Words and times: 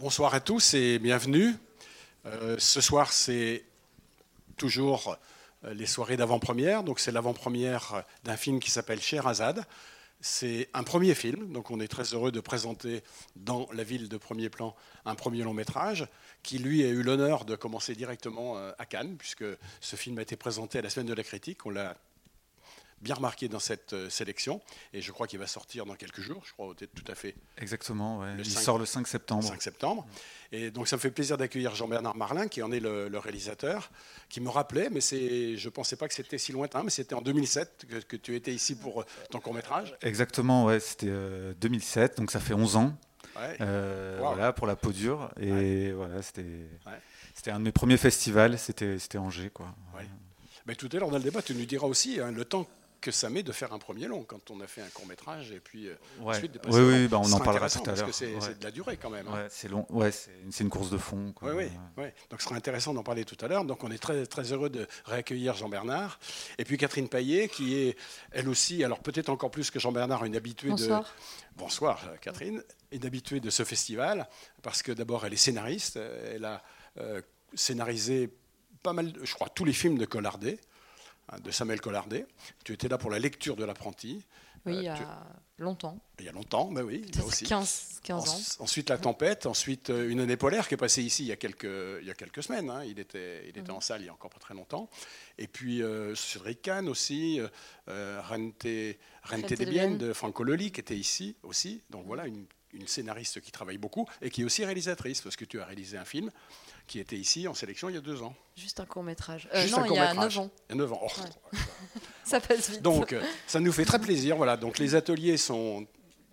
Bonsoir 0.00 0.32
à 0.32 0.40
tous 0.40 0.72
et 0.72 0.98
bienvenue. 0.98 1.54
Euh, 2.24 2.56
ce 2.58 2.80
soir, 2.80 3.12
c'est 3.12 3.66
toujours 4.56 5.18
euh, 5.64 5.74
les 5.74 5.84
soirées 5.84 6.16
d'avant-première. 6.16 6.84
Donc, 6.84 6.98
c'est 7.00 7.12
l'avant-première 7.12 8.04
d'un 8.24 8.38
film 8.38 8.60
qui 8.60 8.70
s'appelle 8.70 9.02
Sherazade. 9.02 9.62
C'est 10.22 10.70
un 10.72 10.84
premier 10.84 11.14
film, 11.14 11.52
donc 11.52 11.70
on 11.70 11.80
est 11.80 11.88
très 11.88 12.14
heureux 12.14 12.32
de 12.32 12.40
présenter 12.40 13.02
dans 13.36 13.68
la 13.74 13.84
ville 13.84 14.08
de 14.08 14.16
premier 14.16 14.48
plan 14.48 14.74
un 15.04 15.14
premier 15.14 15.42
long 15.42 15.52
métrage 15.52 16.08
qui, 16.42 16.56
lui, 16.56 16.82
a 16.82 16.88
eu 16.88 17.02
l'honneur 17.02 17.44
de 17.44 17.54
commencer 17.54 17.94
directement 17.94 18.56
euh, 18.56 18.72
à 18.78 18.86
Cannes, 18.86 19.16
puisque 19.18 19.44
ce 19.82 19.96
film 19.96 20.18
a 20.18 20.22
été 20.22 20.34
présenté 20.34 20.78
à 20.78 20.82
la 20.82 20.88
Semaine 20.88 21.08
de 21.08 21.14
la 21.14 21.24
Critique. 21.24 21.66
On 21.66 21.70
l'a 21.70 21.94
bien 23.00 23.14
remarqué 23.14 23.48
dans 23.48 23.58
cette 23.58 23.92
euh, 23.92 24.10
sélection. 24.10 24.60
Et 24.92 25.00
je 25.00 25.12
crois 25.12 25.26
qu'il 25.26 25.38
va 25.38 25.46
sortir 25.46 25.86
dans 25.86 25.94
quelques 25.94 26.20
jours, 26.20 26.42
je 26.46 26.52
crois 26.52 26.74
tout 26.74 27.04
à 27.10 27.14
fait. 27.14 27.34
Exactement, 27.58 28.22
il 28.36 28.46
sort 28.46 28.78
le 28.78 28.86
5 28.86 29.06
septembre. 29.06 29.44
5 29.44 29.62
septembre. 29.62 30.06
Et 30.52 30.70
donc 30.70 30.88
ça 30.88 30.96
me 30.96 31.00
fait 31.00 31.10
plaisir 31.10 31.36
d'accueillir 31.36 31.74
Jean-Bernard 31.74 32.16
Marlin, 32.16 32.48
qui 32.48 32.62
en 32.62 32.72
est 32.72 32.80
le, 32.80 33.18
réalisateur, 33.18 33.90
qui 34.28 34.40
me 34.40 34.48
rappelait, 34.48 34.90
mais 34.90 35.00
je 35.00 35.64
ne 35.64 35.70
pensais 35.70 35.96
pas 35.96 36.08
que 36.08 36.14
c'était 36.14 36.38
si 36.38 36.52
lointain, 36.52 36.82
mais 36.82 36.90
c'était 36.90 37.14
en 37.14 37.22
2007 37.22 37.86
que, 38.08 38.16
tu 38.16 38.34
étais 38.34 38.52
ici 38.52 38.74
pour 38.74 39.00
euh, 39.00 39.04
ton 39.30 39.40
court-métrage. 39.40 39.96
Exactement, 40.02 40.64
ouais, 40.64 40.80
c'était 40.80 41.10
2007, 41.60 42.12
euh, 42.12 42.16
donc 42.16 42.30
ça 42.30 42.40
fait 42.40 42.54
11 42.54 42.76
ans. 42.76 42.96
Voilà, 43.58 44.52
pour 44.52 44.66
la 44.66 44.76
peau 44.76 44.92
dure. 44.92 45.30
Et 45.40 45.92
voilà, 45.92 46.20
c'était 46.20 46.66
c'était 47.34 47.52
un 47.52 47.58
de 47.58 47.64
mes 47.64 47.72
premiers 47.72 47.96
festivals, 47.96 48.58
c'était 48.58 49.18
Angers. 49.18 49.48
Quoi. 49.48 49.74
Mais 50.66 50.74
tout 50.74 50.90
à 50.92 50.96
l'heure, 50.96 51.10
dans 51.10 51.16
le 51.16 51.22
débat, 51.22 51.40
tu 51.40 51.54
nous 51.54 51.64
diras 51.64 51.86
aussi 51.86 52.20
hein, 52.20 52.30
le 52.32 52.44
temps 52.44 52.66
que 53.00 53.10
ça 53.10 53.30
met 53.30 53.42
de 53.42 53.52
faire 53.52 53.72
un 53.72 53.78
premier 53.78 54.06
long 54.06 54.24
quand 54.24 54.50
on 54.50 54.60
a 54.60 54.66
fait 54.66 54.82
un 54.82 54.88
court 54.88 55.06
métrage 55.06 55.52
et 55.52 55.60
puis 55.60 55.88
euh, 55.88 55.94
ensuite 56.24 56.52
de 56.52 56.58
passer 56.58 56.78
Oui, 56.78 56.84
oui, 56.84 57.08
bah, 57.08 57.18
on 57.22 57.32
en 57.32 57.40
parlera 57.40 57.68
tout 57.68 57.80
à 57.82 57.86
l'heure. 57.86 57.96
Parce 57.96 58.02
que 58.02 58.12
c'est 58.12 58.58
de 58.58 58.64
la 58.64 58.70
durée 58.70 58.96
quand 58.96 59.10
même. 59.10 59.26
Hein. 59.28 59.46
c'est 59.48 59.68
long, 59.68 59.86
ouais, 59.88 60.10
c'est 60.12 60.60
une 60.60 60.70
course 60.70 60.90
de 60.90 60.98
fond. 60.98 61.34
Oui, 61.42 61.52
oui, 61.54 61.70
oui. 61.96 62.06
Donc 62.30 62.40
ce 62.40 62.44
sera 62.44 62.56
intéressant 62.56 62.94
d'en 62.94 63.02
parler 63.02 63.24
tout 63.24 63.36
à 63.44 63.48
l'heure. 63.48 63.64
Donc 63.64 63.82
on 63.84 63.90
est 63.90 63.98
très, 63.98 64.26
très 64.26 64.52
heureux 64.52 64.70
de 64.70 64.86
réaccueillir 65.04 65.54
Jean-Bernard. 65.54 66.18
Et 66.58 66.64
puis 66.64 66.76
Catherine 66.76 67.08
Paillet, 67.08 67.48
qui 67.48 67.76
est 67.76 67.96
elle 68.32 68.48
aussi, 68.48 68.84
alors 68.84 69.00
peut-être 69.00 69.30
encore 69.30 69.50
plus 69.50 69.70
que 69.70 69.78
Jean-Bernard, 69.78 70.24
une 70.24 70.36
habituée 70.36 70.70
Bonsoir. 70.70 71.02
de. 71.02 71.06
Bonsoir 71.56 72.06
Catherine, 72.20 72.62
une 72.92 73.04
habituée 73.04 73.40
de 73.40 73.50
ce 73.50 73.64
festival, 73.64 74.28
parce 74.62 74.82
que 74.82 74.92
d'abord 74.92 75.26
elle 75.26 75.32
est 75.32 75.36
scénariste, 75.36 75.96
elle 75.96 76.44
a 76.44 76.62
euh, 76.98 77.20
scénarisé 77.54 78.30
pas 78.82 78.92
mal, 78.92 79.12
je 79.22 79.34
crois, 79.34 79.48
tous 79.48 79.64
les 79.64 79.72
films 79.72 79.98
de 79.98 80.06
Collardet. 80.06 80.58
Hein, 81.30 81.38
de 81.42 81.50
Samuel 81.50 81.80
Collardet. 81.80 82.26
Tu 82.64 82.72
étais 82.72 82.88
là 82.88 82.98
pour 82.98 83.10
la 83.10 83.18
lecture 83.18 83.56
de 83.56 83.64
l'apprenti. 83.64 84.26
Oui, 84.66 84.74
il 84.76 84.82
y 84.82 84.88
euh, 84.88 84.94
a 84.94 85.26
longtemps. 85.58 85.98
Il 86.18 86.26
y 86.26 86.28
a 86.28 86.32
longtemps, 86.32 86.70
ben 86.70 86.82
oui. 86.82 87.02
aussi. 87.24 87.46
15, 87.46 88.00
15 88.02 88.28
ans. 88.28 88.62
ensuite, 88.64 88.90
La 88.90 88.98
Tempête, 88.98 89.46
ensuite 89.46 89.88
euh, 89.88 90.10
Une 90.10 90.20
année 90.20 90.36
polaire 90.36 90.68
qui 90.68 90.74
est 90.74 90.76
passée 90.76 91.02
ici 91.02 91.22
il 91.22 91.28
y 91.28 91.32
a 91.32 91.36
quelques, 91.36 91.64
il 91.64 92.06
y 92.06 92.10
a 92.10 92.14
quelques 92.14 92.42
semaines. 92.42 92.68
Hein. 92.68 92.84
Il 92.84 92.98
était, 92.98 93.44
il 93.44 93.50
était 93.50 93.62
mhm. 93.62 93.76
en 93.76 93.80
salle 93.80 94.02
il 94.02 94.06
y 94.06 94.08
a 94.08 94.12
encore 94.12 94.30
pas 94.30 94.40
très 94.40 94.54
longtemps. 94.54 94.90
Et 95.38 95.46
puis 95.46 95.82
euh, 95.82 96.14
aussi, 96.88 97.40
euh, 97.88 98.20
Rente, 98.22 98.66
Rente 99.22 99.98
de 99.98 100.12
Franco 100.12 100.44
Loli 100.44 100.72
qui 100.72 100.80
était 100.80 100.96
ici 100.96 101.36
aussi. 101.42 101.82
Donc 101.88 102.04
voilà, 102.06 102.26
une, 102.26 102.44
une 102.72 102.86
scénariste 102.86 103.40
qui 103.40 103.50
travaille 103.50 103.78
beaucoup 103.78 104.06
et 104.22 104.30
qui 104.30 104.42
est 104.42 104.44
aussi 104.44 104.64
réalisatrice, 104.64 105.20
parce 105.20 105.36
que 105.36 105.44
tu 105.44 105.60
as 105.60 105.64
réalisé 105.64 105.96
un 105.96 106.04
film 106.04 106.30
qui 106.86 106.98
était 106.98 107.16
ici 107.16 107.46
en 107.46 107.54
sélection 107.54 107.88
il 107.88 107.94
y 107.94 107.98
a 107.98 108.00
deux 108.00 108.22
ans. 108.22 108.34
Juste 108.56 108.80
un 108.80 108.86
court 108.86 109.02
métrage. 109.02 109.48
Euh, 109.54 109.68
non, 109.68 109.84
il 109.84 109.94
y 109.94 109.98
a 109.98 110.14
neuf 110.14 110.38
ans. 110.38 110.50
Il 110.68 110.72
y 110.72 110.78
a 110.78 110.82
neuf 110.82 110.92
ans. 110.92 111.00
Oh, 111.02 111.56
ça 112.24 112.40
passe 112.40 112.70
vite. 112.70 112.82
Donc, 112.82 113.12
euh, 113.12 113.22
ça 113.46 113.60
nous 113.60 113.72
fait 113.72 113.84
très 113.84 114.00
plaisir. 114.00 114.36
Voilà. 114.36 114.56
Donc, 114.56 114.78
les 114.78 114.94
ateliers 114.94 115.36
sont 115.36 115.86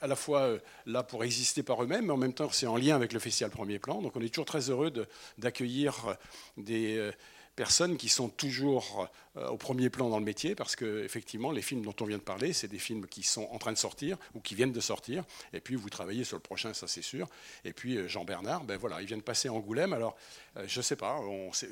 à 0.00 0.06
la 0.06 0.16
fois 0.16 0.42
euh, 0.42 0.58
là 0.86 1.02
pour 1.02 1.24
exister 1.24 1.62
par 1.62 1.82
eux-mêmes, 1.82 2.06
mais 2.06 2.12
en 2.12 2.18
même 2.18 2.32
temps, 2.32 2.48
c'est 2.50 2.66
en 2.66 2.76
lien 2.76 2.94
avec 2.94 3.12
le 3.12 3.18
Festival 3.18 3.50
Premier 3.50 3.78
Plan. 3.78 4.00
Donc, 4.00 4.16
on 4.16 4.20
est 4.20 4.28
toujours 4.28 4.46
très 4.46 4.70
heureux 4.70 4.92
d'accueillir 5.38 6.16
des 6.56 7.12
personnes 7.58 7.96
qui 7.96 8.08
sont 8.08 8.28
toujours 8.28 9.08
euh, 9.36 9.48
au 9.48 9.56
premier 9.56 9.90
plan 9.90 10.08
dans 10.08 10.20
le 10.20 10.24
métier, 10.24 10.54
parce 10.54 10.76
que 10.76 11.02
effectivement, 11.02 11.50
les 11.50 11.60
films 11.60 11.82
dont 11.82 11.94
on 12.00 12.04
vient 12.04 12.16
de 12.16 12.22
parler, 12.22 12.52
c'est 12.52 12.68
des 12.68 12.78
films 12.78 13.08
qui 13.08 13.24
sont 13.24 13.48
en 13.50 13.58
train 13.58 13.72
de 13.72 13.78
sortir 13.78 14.16
ou 14.34 14.40
qui 14.40 14.54
viennent 14.54 14.72
de 14.72 14.80
sortir. 14.80 15.24
Et 15.52 15.58
puis 15.58 15.74
vous 15.74 15.90
travaillez 15.90 16.22
sur 16.22 16.36
le 16.36 16.40
prochain, 16.40 16.72
ça 16.72 16.86
c'est 16.86 17.02
sûr. 17.02 17.28
Et 17.64 17.72
puis 17.72 17.96
euh, 17.96 18.06
Jean 18.06 18.24
Bernard, 18.24 18.62
ben 18.62 18.76
voilà, 18.76 19.02
il 19.02 19.08
vient 19.08 19.16
de 19.16 19.22
passer 19.22 19.48
Angoulême. 19.48 19.92
Alors 19.92 20.16
euh, 20.56 20.66
je 20.68 20.80
sais 20.80 20.94
pas, 20.94 21.16
on 21.18 21.52
sait, 21.52 21.68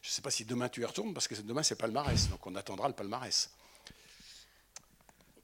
je 0.00 0.10
sais 0.10 0.22
pas 0.22 0.30
si 0.30 0.46
demain 0.46 0.70
tu 0.70 0.80
y 0.80 0.84
retournes, 0.86 1.12
parce 1.12 1.28
que 1.28 1.34
demain 1.34 1.62
c'est 1.62 1.76
palmarès, 1.76 2.30
donc 2.30 2.46
on 2.46 2.54
attendra 2.54 2.88
le 2.88 2.94
palmarès. 2.94 3.50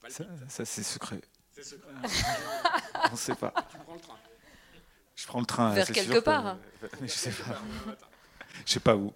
Ça, 0.09 0.65
c'est 0.65 0.83
secret. 0.83 1.21
C'est 1.55 1.65
secret. 1.65 1.93
on 3.09 3.13
ne 3.13 3.17
sait 3.17 3.35
pas. 3.35 3.53
Tu 3.71 3.77
prends 3.77 3.95
le 3.95 4.01
train. 4.01 4.19
Je 5.15 5.27
prends 5.27 5.41
le 5.41 5.47
train. 5.47 5.75
Vers 5.75 5.87
quelque 5.87 6.21
part. 6.21 6.57
je 7.03 7.07
sais 7.09 7.31
pas. 7.31 7.61
Je 8.65 8.73
sais 8.73 8.81
pas 8.81 8.97
où. 8.97 9.13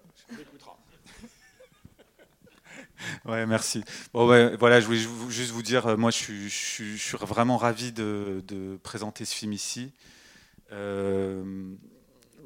Ouais, 3.25 3.45
merci. 3.45 3.83
Voilà, 4.13 4.79
je 4.79 4.85
voulais 4.85 5.29
juste 5.29 5.51
vous 5.51 5.63
dire, 5.63 5.87
euh, 5.87 5.97
moi, 5.97 6.11
je 6.11 6.47
suis, 6.47 7.17
vraiment 7.19 7.57
ravi 7.57 7.91
de, 7.91 8.79
présenter 8.83 9.25
ce 9.25 9.35
film 9.35 9.53
ici. 9.53 9.91
Euh, 10.71 11.73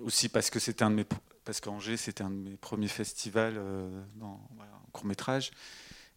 aussi 0.03 0.29
parce 0.29 0.49
que 0.49 0.59
c'était 0.59 0.83
un 0.83 0.91
de 0.91 0.95
mes, 0.95 1.05
parce 1.43 1.59
qu'Angers, 1.59 1.97
c'était 1.97 2.23
un 2.23 2.29
de 2.29 2.35
mes 2.35 2.57
premiers 2.57 2.87
festivals 2.87 3.55
euh, 3.57 4.03
en 4.21 4.39
court 4.91 5.05
métrage. 5.05 5.51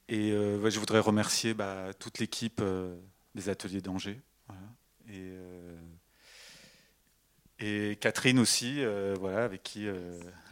Et 0.09 0.31
je 0.31 0.79
voudrais 0.79 0.99
remercier 0.99 1.55
bah, 1.55 1.95
toute 1.99 2.19
l'équipe 2.19 2.63
des 3.35 3.49
ateliers 3.49 3.81
d'Angers. 3.81 4.21
Et, 5.09 5.31
et, 7.59 7.97
Catherine 7.97 8.39
aussi, 8.39 8.83
voilà, 9.19 9.45
avec 9.45 9.63
qui, 9.63 9.87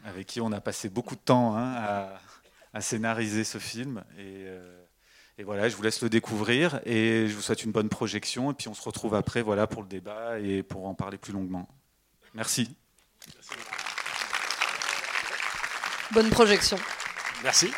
avec 0.04 0.26
qui 0.26 0.41
on 0.41 0.52
a 0.52 0.60
passé 0.62 0.88
beaucoup 0.88 1.16
de 1.16 1.20
temps 1.20 1.54
hein, 1.54 1.74
à 1.76 2.20
à 2.75 2.81
scénariser 2.81 3.44
ce 3.44 3.59
film. 3.59 4.05
Euh, 4.19 4.84
et, 5.38 5.44
voilà, 5.44 5.69
je 5.69 5.77
vous 5.77 5.83
laisse 5.83 6.03
le 6.03 6.09
découvrir 6.09 6.81
et 6.84 7.27
je 7.28 7.34
vous 7.34 7.43
souhaite 7.43 7.65
une 7.65 7.72
bonne 7.72 7.88
projection. 7.88 8.50
Et 8.50 8.55
puis 8.55 8.69
on 8.69 8.75
se 8.75 8.83
retrouve 8.83 9.15
après 9.15 9.43
voilà, 9.43 9.66
pour 9.66 9.83
le 9.83 9.88
débat 9.88 10.38
et 10.41 10.62
pour 10.62 10.87
en 10.87 10.94
parler 10.94 11.19
plus 11.19 11.33
longuement. 11.33 11.69
Merci. 12.34 12.75
Bonne 16.12 16.31
projection. 16.31 16.78
Merci. 17.43 17.72